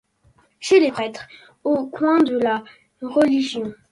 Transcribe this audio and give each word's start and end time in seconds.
Chez 0.59 0.79
les 0.79 0.91
prêtres; 0.91 1.27
au 1.63 1.85
coin 1.85 2.23
de 2.23 2.35
la 2.35 2.63
religion 3.03 3.71